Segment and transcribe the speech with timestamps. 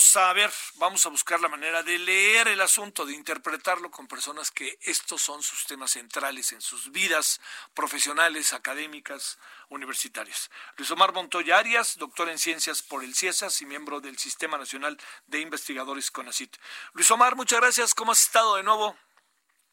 [0.00, 4.08] Vamos a ver, vamos a buscar la manera de leer el asunto, de interpretarlo con
[4.08, 7.38] personas que estos son sus temas centrales en sus vidas
[7.74, 10.50] profesionales, académicas, universitarias.
[10.78, 14.96] Luis Omar Montoya Arias, doctor en ciencias por el CIESAS y miembro del Sistema Nacional
[15.26, 16.56] de Investigadores CONACIT.
[16.94, 17.92] Luis Omar, muchas gracias.
[17.92, 18.96] ¿Cómo has estado de nuevo?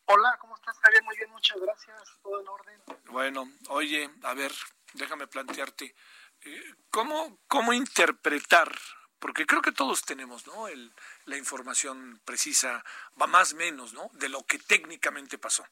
[0.07, 1.03] Hola, ¿cómo estás, Javier?
[1.03, 2.03] Muy bien, muchas gracias.
[2.21, 2.81] Todo en orden.
[3.05, 4.51] Bueno, oye, a ver,
[4.91, 5.95] déjame plantearte,
[6.41, 8.77] eh, ¿cómo, cómo interpretar
[9.19, 10.67] porque creo que todos tenemos ¿no?
[10.67, 10.93] El,
[11.25, 12.83] la información precisa,
[13.19, 14.09] va más o menos, ¿no?
[14.13, 15.65] de lo que técnicamente pasó.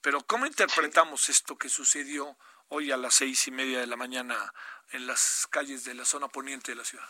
[0.00, 2.36] Pero ¿cómo interpretamos esto que sucedió
[2.68, 4.52] hoy a las seis y media de la mañana
[4.90, 7.08] en las calles de la zona poniente de la ciudad?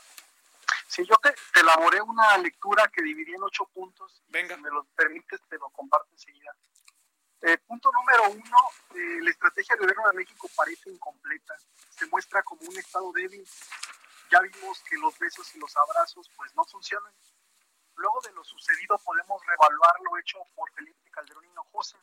[0.87, 4.23] Sí, yo te, te elaboré una lectura que dividí en ocho puntos.
[4.28, 4.56] Venga.
[4.56, 6.55] Si me lo permites, te lo comparto enseguida.
[7.41, 8.59] Eh, punto número uno,
[8.95, 11.55] eh, la estrategia del gobierno de México parece incompleta.
[11.91, 13.45] Se muestra como un Estado débil
[14.33, 17.12] ya vimos que los besos y los abrazos pues no funcionan.
[17.97, 21.98] Luego de lo sucedido podemos reevaluar lo hecho por Felipe Calderón Hinojosa.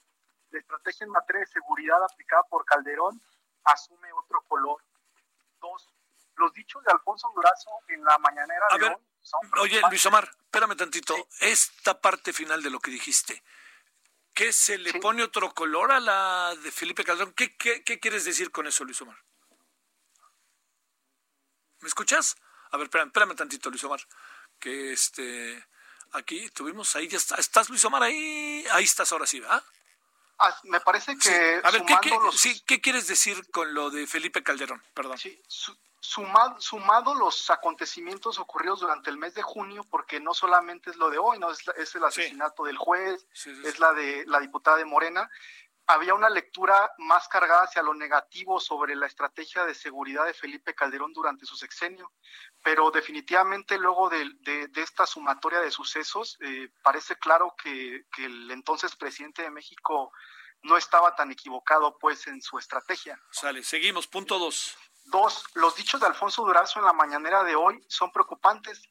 [0.52, 3.20] La estrategia en materia de seguridad aplicada por Calderón
[3.64, 4.84] asume otro color.
[5.60, 5.90] Dos,
[6.36, 9.82] los dichos de Alfonso Durazo en la mañanera A de ver, hoy son Oye.
[9.90, 11.16] Luis Omar, espérame tantito.
[11.42, 13.44] Esta parte final de lo que dijiste,
[14.34, 15.00] ¿qué se le Sí.
[15.00, 17.34] pone otro color a la de Felipe Calderón?
[17.34, 19.18] ¿Qué, qué, qué quieres decir con eso, Luis Omar?
[21.82, 22.36] ¿Me escuchas?
[22.72, 24.00] A ver, espérame, espérame tantito, Luis Omar.
[24.60, 25.66] Que este.
[26.12, 27.36] Aquí tuvimos, ahí ya está.
[27.36, 28.04] ¿Estás, Luis Omar?
[28.04, 29.64] Ahí, ahí estás ahora sí, ¿verdad?
[30.40, 31.34] Ah, me parece que Sí.
[31.64, 34.82] A ver, ¿qué, los- sí, ¿qué quieres decir con lo de Felipe Calderón?
[34.94, 35.18] Perdón.
[35.18, 40.90] Sí, su- sumado, sumado los acontecimientos ocurridos durante el mes de junio, porque no solamente
[40.90, 43.28] es lo de hoy, no es, es el asesinato del juez,
[43.66, 45.30] es la de la diputada de Morena,
[45.92, 50.76] había una lectura más cargada hacia lo negativo sobre la estrategia de seguridad de Felipe
[50.76, 52.12] Calderón durante su sexenio,
[52.64, 58.26] pero definitivamente luego de, de- de esta sumatoria de sucesos, eh, parece claro que, que
[58.26, 60.12] el entonces presidente de México
[60.62, 63.20] no estaba tan equivocado pues en su estrategia.
[63.32, 64.06] Sale, seguimos.
[64.06, 64.78] Punto dos.
[65.06, 68.84] Dos, los dichos de Alfonso Durazo en la mañanera de hoy son preocupantes.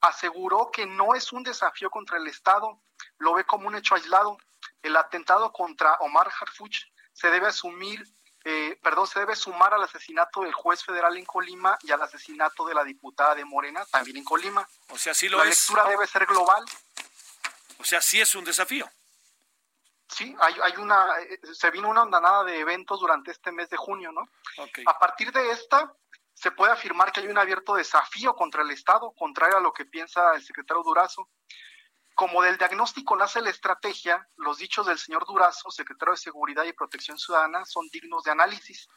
[0.00, 2.80] Aseguró que no es un desafío contra el Estado,
[3.18, 4.38] lo ve como un hecho aislado.
[4.82, 8.04] El atentado contra Omar Harfuch se debe asumir,
[8.44, 12.64] eh, perdón, se debe sumar al asesinato del juez federal en Colima y al asesinato
[12.66, 14.68] de la diputada de Morena, también en Colima.
[14.90, 15.50] O sea, sí lo La es.
[15.68, 16.64] lectura debe ser global.
[17.78, 18.88] O sea, sí es un desafío.
[20.08, 23.76] Sí, hay, hay una, eh, se vino una andanada de eventos durante este mes de
[23.76, 24.22] junio, ¿no?
[24.58, 24.78] Ok.
[24.86, 25.92] A partir de esta,
[26.32, 29.84] se puede afirmar que hay un abierto desafío contra el Estado, contrario a lo que
[29.86, 31.28] piensa el secretario Durazo.
[32.16, 36.72] Como del diagnóstico nace la estrategia, los dichos del señor Durazo, secretario de Seguridad y
[36.72, 38.88] Protección Ciudadana, son dignos de análisis.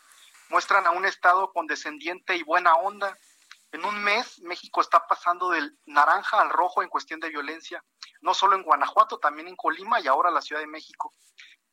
[0.47, 3.17] Muestran a un Estado condescendiente y buena onda.
[3.73, 7.83] En un mes, México está pasando del naranja al rojo en cuestión de violencia,
[8.21, 11.13] no solo en Guanajuato, también en Colima y ahora la Ciudad de México.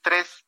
[0.02, 0.44] Tres,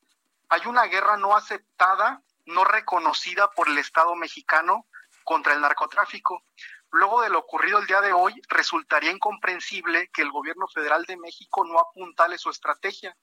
[0.49, 4.85] hay una guerra no aceptada, no reconocida por el Estado mexicano
[5.23, 6.43] contra el narcotráfico.
[6.91, 11.17] Luego de lo ocurrido el día de hoy, resultaría incomprensible que el gobierno federal de
[11.17, 13.15] México no apuntale su estrategia.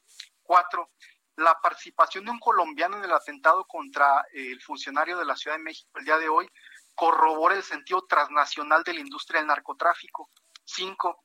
[0.43, 0.91] Cuatro,
[1.37, 5.57] la participación de un colombiano en el atentado contra eh, el funcionario de la Ciudad
[5.57, 6.51] de México el día de hoy
[6.95, 10.31] corrobora el sentido transnacional de la industria del narcotráfico.
[10.65, 11.25] Cinco,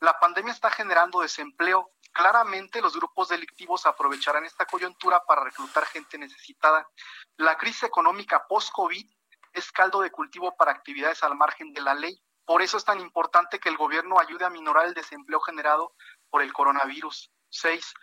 [0.00, 1.90] la pandemia está generando desempleo.
[2.12, 6.88] Claramente los grupos delictivos aprovecharán esta coyuntura para reclutar gente necesitada.
[7.36, 9.06] La crisis económica post-COVID
[9.52, 12.20] es caldo de cultivo para actividades al margen de la ley.
[12.44, 15.92] Por eso es tan importante que el gobierno ayude a minorar el desempleo generado
[16.30, 17.30] por el coronavirus.
[17.50, 17.94] Seis,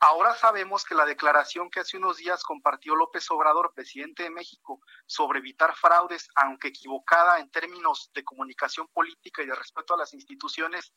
[0.00, 4.80] Ahora sabemos que la declaración que hace unos días compartió López Obrador, presidente de México,
[5.06, 10.14] sobre evitar fraudes, aunque equivocada en términos de comunicación política y de respeto a las
[10.14, 10.94] instituciones,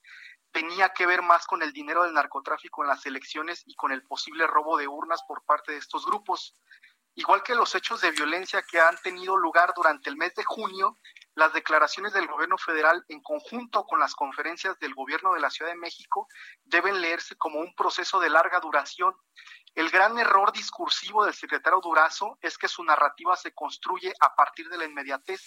[0.52, 4.04] tenía que ver más con el dinero del narcotráfico en las elecciones y con el
[4.04, 6.56] posible robo de urnas por parte de estos grupos.
[7.16, 10.98] Igual que los hechos de violencia que han tenido lugar durante el mes de junio,
[11.36, 15.72] las declaraciones del gobierno federal en conjunto con las conferencias del gobierno de la Ciudad
[15.72, 16.28] de México
[16.64, 19.14] deben leerse como un proceso de larga duración.
[19.76, 24.68] El gran error discursivo del secretario Durazo es que su narrativa se construye a partir
[24.70, 25.42] de la inmediatez,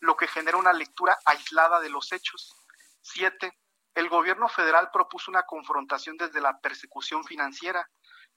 [0.00, 2.54] lo que genera una lectura aislada de los hechos.
[3.02, 3.58] Siete,
[3.94, 7.90] el gobierno federal propuso una confrontación desde la persecución financiera.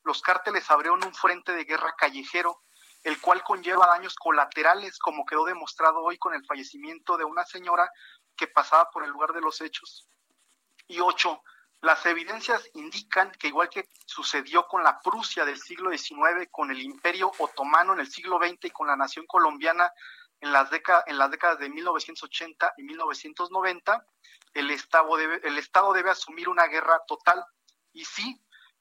[0.03, 2.61] Los cárteles abrieron un frente de guerra callejero,
[3.03, 7.89] el cual conlleva daños colaterales, como quedó demostrado hoy con el fallecimiento de una señora
[8.35, 10.07] que pasaba por el lugar de los hechos.
[10.87, 11.41] Y ocho,
[11.81, 16.79] las evidencias indican que igual que sucedió con la Prusia del siglo XIX, con el
[16.79, 19.91] Imperio Otomano en el siglo XX y con la nación colombiana
[20.41, 24.05] en las, décadas, de 1980 y 1990,
[24.53, 27.43] el Estado, debe, el Estado debe asumir una guerra total.
[27.93, 28.39] Y sí,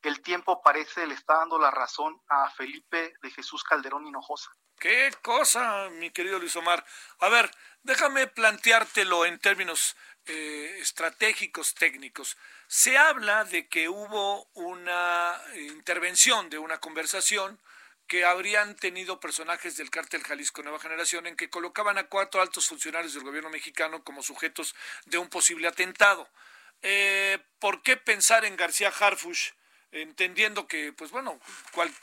[0.09, 4.51] el tiempo parece le está dando la razón a Felipe de Jesús Calderón Hinojosa.
[4.79, 6.85] Qué cosa, mi querido Luis Omar.
[7.19, 7.51] A ver,
[7.83, 9.95] déjame planteártelo en términos
[10.25, 12.39] eh, estratégicos técnicos.
[12.67, 17.61] Se habla de que hubo una intervención de una conversación
[18.07, 22.67] que habrían tenido personajes del cártel Jalisco Nueva Generación en que colocaban a cuatro altos
[22.67, 24.75] funcionarios del gobierno mexicano como sujetos
[25.05, 26.29] de un posible atentado.
[26.83, 29.51] Eh, ¿Por qué pensar en García Harfush,
[29.93, 31.39] entendiendo que, pues bueno,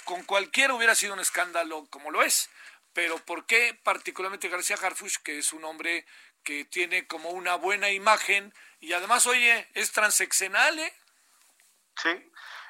[0.05, 2.49] con cualquiera hubiera sido un escándalo como lo es?
[2.93, 6.05] Pero ¿por qué particularmente García Harfush, que es un hombre
[6.43, 10.93] que tiene como una buena imagen y además, oye, es transeccional, ¿eh?
[12.01, 12.09] Sí,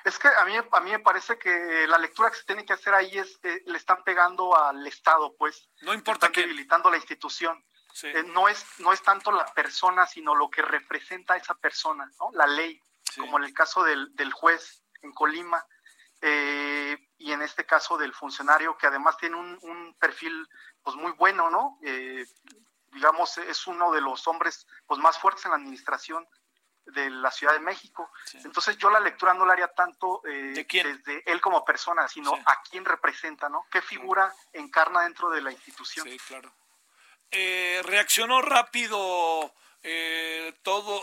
[0.05, 2.73] es que a mí, a mí me parece que la lectura que se tiene que
[2.73, 5.69] hacer ahí es, eh, le están pegando al Estado, pues.
[5.81, 7.63] No importa están debilitando la institución.
[8.03, 12.09] Eh, no, es, no es tanto la persona, sino lo que representa a esa persona,
[12.19, 12.31] ¿no?
[12.33, 12.79] La ley,
[13.17, 15.65] como en el caso del, del juez en Colima,
[16.21, 20.47] eh, y en este caso del funcionario que además tiene un, un perfil
[20.83, 21.79] pues muy bueno, ¿no?
[21.83, 22.25] Eh,
[22.91, 26.27] digamos, es uno de los hombres pues, más fuertes en la administración
[26.85, 28.09] de la Ciudad de México.
[28.33, 32.61] Entonces yo la lectura no la haría tanto eh, desde él como persona, sino a
[32.69, 33.65] quién representa, ¿no?
[33.69, 36.07] ¿Qué figura encarna dentro de la institución?
[36.07, 36.51] Sí, claro.
[37.29, 39.53] Eh, reaccionó rápido
[39.83, 40.96] eh, todo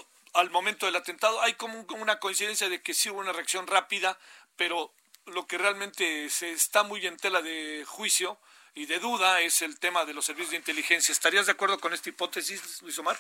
[0.55, 1.43] momento del atentado.
[1.43, 4.17] Hay como una coincidencia de que sí hubo una reacción rápida,
[4.57, 4.95] pero
[5.27, 8.39] lo que realmente se está muy en tela de juicio
[8.75, 11.13] y de duda es el tema de los servicios de inteligencia.
[11.13, 13.19] ¿Estarías de acuerdo con esta hipótesis, Luis Omar?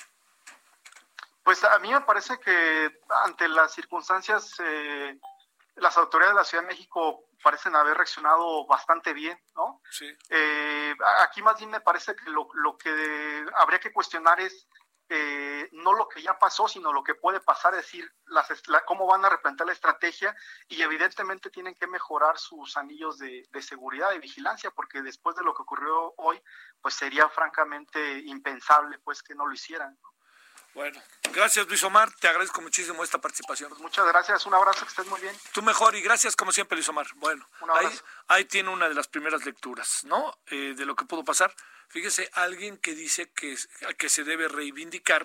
[1.43, 5.19] Pues a mí me parece que ante las circunstancias, eh,
[5.77, 9.83] las autoridades de la Ciudad de México parecen haber reaccionado bastante bien, ¿no?
[9.91, 10.07] Sí.
[10.31, 14.67] Eh, aquí más bien me parece que lo, lo que habría que cuestionar es
[15.09, 18.49] eh, no lo que ya pasó, sino lo que puede pasar, es decir, las,
[18.87, 20.35] cómo van a replantear la estrategia
[20.67, 25.55] y evidentemente tienen que mejorar sus anillos de, seguridad y vigilancia, porque después de lo
[25.55, 26.41] que ocurrió hoy,
[26.81, 29.99] pues sería francamente impensable pues que no lo hicieran.
[30.75, 31.01] Bueno,
[31.33, 33.69] gracias Luis Omar, te agradezco muchísimo esta participación.
[33.69, 35.35] Pues muchas gracias, un abrazo, que estés muy bien.
[35.53, 37.07] Tú mejor y gracias como siempre Luis Omar.
[37.15, 37.87] Bueno, ahí,
[38.27, 40.37] ahí, tiene una de las primeras lecturas, ¿no?
[40.49, 41.55] Eh, de lo que pudo pasar.
[41.89, 43.57] Fíjese, alguien que dice que,
[43.97, 45.25] que se debe reivindicar